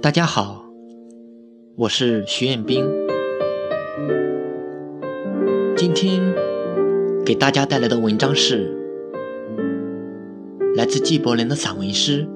[0.00, 0.64] 大家好，
[1.76, 2.82] 我是徐彦斌，
[5.76, 6.22] 今天
[7.26, 8.74] 给大家带来的文章是
[10.74, 12.24] 来自纪伯伦的散文诗《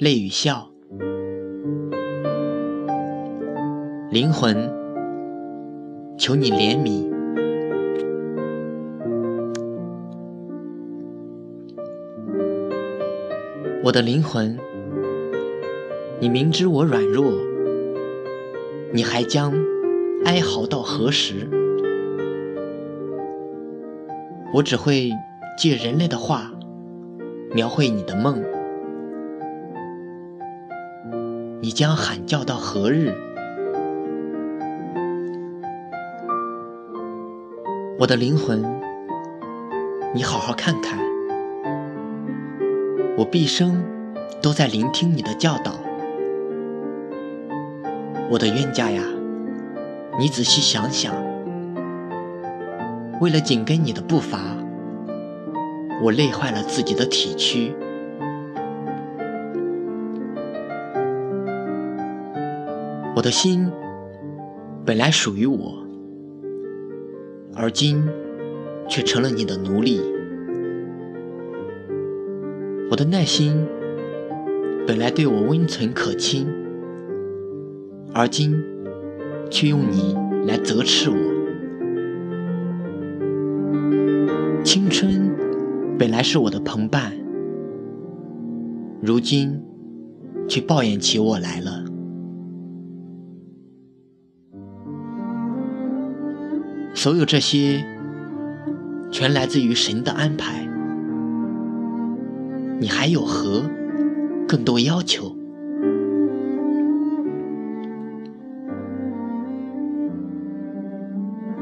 [0.00, 0.72] 泪与笑》。
[4.10, 4.79] 灵魂，
[6.20, 7.08] 求你怜悯，
[13.82, 14.54] 我的灵魂。
[16.20, 17.32] 你明知我软弱，
[18.92, 19.50] 你还将
[20.26, 21.48] 哀嚎到何时？
[24.52, 25.10] 我只会
[25.56, 26.52] 借人类的话
[27.54, 28.44] 描绘你的梦，
[31.62, 33.10] 你将喊叫到何日？
[38.00, 38.64] 我的灵魂，
[40.14, 40.98] 你好好看看，
[43.18, 43.84] 我毕生
[44.40, 45.74] 都在聆听你的教导。
[48.30, 49.02] 我的冤家呀，
[50.18, 51.14] 你仔细想想，
[53.20, 54.38] 为了紧跟你的步伐，
[56.02, 57.74] 我累坏了自己的体躯。
[63.14, 63.70] 我的心
[64.86, 65.74] 本来属于我，
[67.54, 68.02] 而今
[68.88, 70.00] 却成了你的奴隶。
[72.90, 73.66] 我的耐心
[74.86, 76.46] 本来对我温存可亲。
[78.12, 78.60] 而今，
[79.50, 81.16] 却用你来责斥我。
[84.64, 85.30] 青春
[85.96, 87.12] 本来是我的朋伴，
[89.00, 89.62] 如今
[90.48, 91.84] 却抱怨起我来了。
[97.02, 97.82] 所有这些，
[99.10, 100.68] 全来自于神的安排。
[102.78, 103.62] 你还有何
[104.46, 105.34] 更多要求？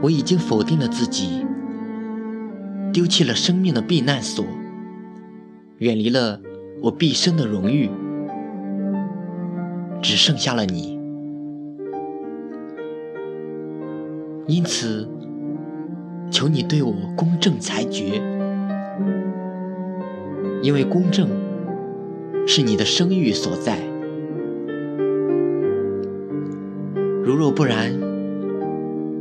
[0.02, 1.46] 我已经否定了自己，
[2.92, 4.44] 丢弃了生命的避难所，
[5.76, 6.40] 远离了
[6.82, 7.88] 我毕生的荣誉，
[10.02, 10.98] 只剩下了你。
[14.48, 15.08] 因此，
[16.30, 18.22] 求你对我公正裁决，
[20.62, 21.28] 因为公正
[22.46, 23.78] 是你的声誉所在。
[27.24, 28.08] 如若不然。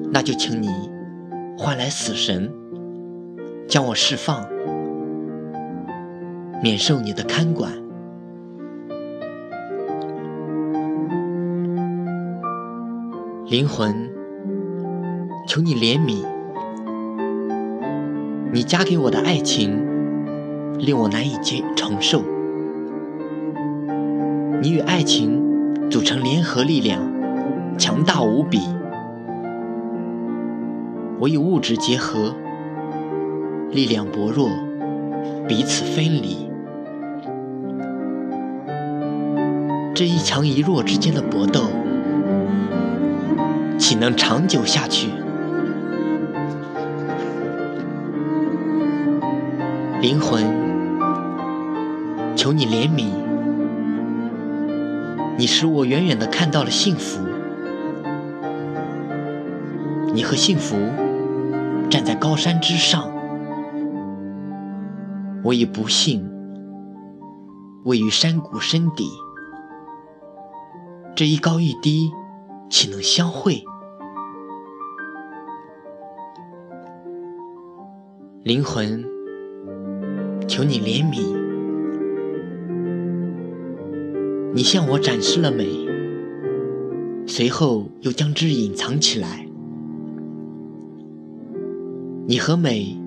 [0.10, 0.70] 那就请你
[1.58, 2.50] 换来死神，
[3.68, 4.48] 将我释放，
[6.64, 7.72] 免受你的看管。
[13.48, 14.10] 灵魂，
[15.46, 16.37] 求你怜悯。
[18.58, 19.70] 你加给我的爱情，
[20.80, 22.24] 令我难以接承受。
[24.60, 25.40] 你与爱情
[25.92, 27.00] 组成联合力量，
[27.78, 28.62] 强大无比。
[31.20, 32.34] 我与物质结合，
[33.70, 34.50] 力量薄弱，
[35.48, 36.50] 彼此分离。
[39.94, 41.62] 这一强一弱之间的搏斗，
[43.78, 45.10] 岂能长久下去？
[50.00, 50.46] 灵魂，
[52.36, 53.10] 求你怜悯，
[55.38, 57.20] 你使我远远的看到了幸福。
[60.14, 60.76] 你和幸福。
[61.90, 63.10] 站在高山之上，
[65.42, 66.30] 我以不幸
[67.86, 69.08] 位于山谷深底，
[71.16, 72.12] 这一高一低，
[72.70, 73.64] 岂能相会？
[78.44, 79.06] 灵魂，
[80.48, 81.22] 求你怜悯，
[84.54, 85.68] 你向我展示了美，
[87.28, 89.46] 随后又将之隐藏起来。
[92.26, 92.98] 你和美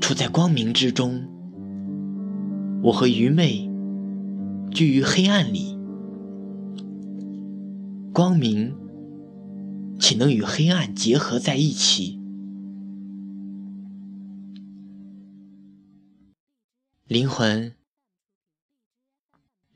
[0.00, 1.24] 处在光明之中，
[2.82, 3.68] 我和愚昧
[4.70, 5.78] 居于黑暗里。
[8.12, 8.74] 光明
[9.98, 12.21] 岂能与黑暗结合在一起？
[17.12, 17.74] 灵魂，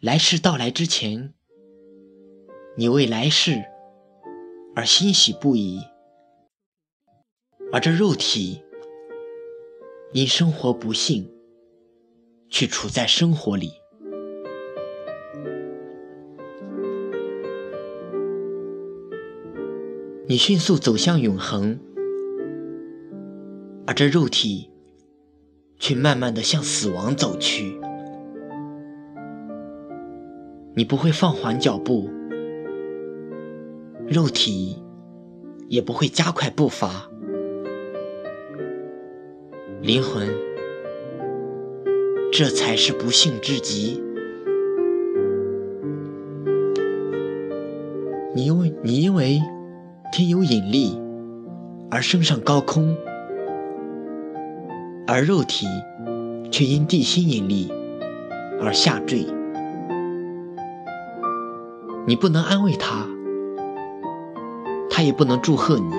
[0.00, 1.34] 来世到来之前，
[2.78, 3.62] 你为来世
[4.74, 5.82] 而欣喜不已。
[7.70, 8.62] 而这肉体
[10.14, 11.30] 因生活不幸，
[12.48, 13.70] 却处在生活里。
[20.26, 21.78] 你迅速走向永恒，
[23.86, 24.70] 而这肉体
[25.78, 27.78] 却慢慢的向死亡走去。
[30.74, 32.10] 你不会放缓脚步，
[34.06, 34.82] 肉体
[35.68, 37.08] 也不会加快步伐，
[39.80, 40.28] 灵魂，
[42.30, 44.02] 这才是不幸之极。
[48.34, 49.40] 你因为你因为
[50.12, 51.00] 天有引力
[51.90, 52.94] 而升上高空，
[55.06, 55.66] 而肉体
[56.50, 57.72] 却因地心引力
[58.60, 59.24] 而下坠。
[62.06, 63.06] 你不能安慰他，
[64.90, 65.90] 他也不能祝贺你，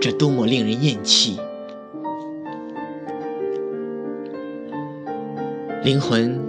[0.00, 1.40] 这多么令人厌弃！
[5.82, 6.40] 灵魂，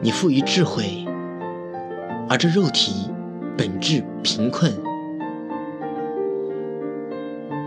[0.00, 1.04] 你富于智慧，
[2.28, 3.10] 而这肉体
[3.56, 4.72] 本质贫困。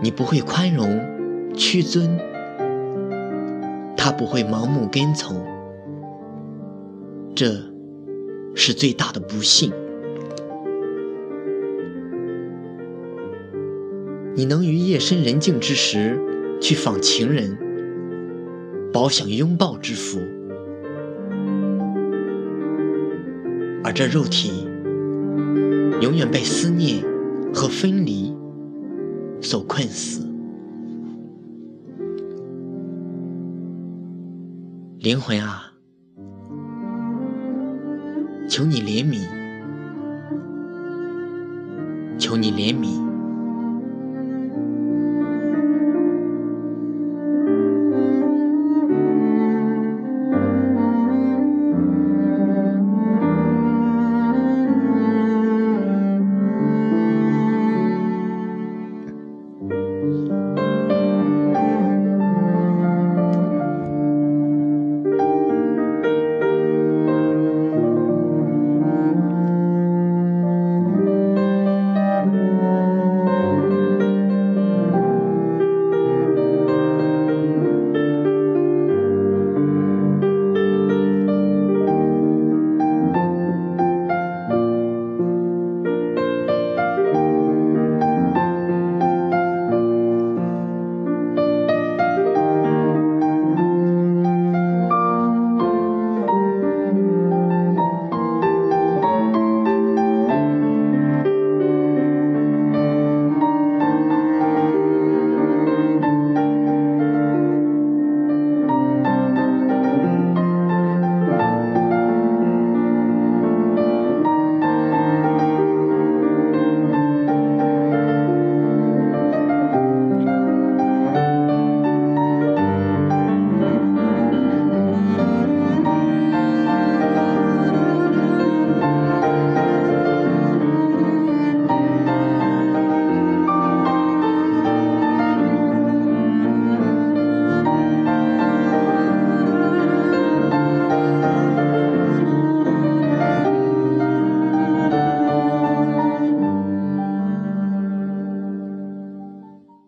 [0.02, 1.00] 你不会宽容、
[1.56, 2.16] 屈尊，
[3.96, 5.42] 他不会盲目跟从，
[7.34, 7.74] 这。
[8.58, 9.70] 是最大的不幸。
[14.34, 16.18] 你能于夜深人静之时
[16.58, 17.54] 去访情人，
[18.94, 20.20] 饱享拥抱之福，
[23.84, 24.66] 而这肉体
[26.00, 27.04] 永远被思念
[27.52, 28.34] 和分离
[29.42, 30.25] 所困死。
[35.06, 35.72] 灵魂啊！
[38.48, 39.24] 求你怜悯，
[42.18, 43.05] 求你怜悯。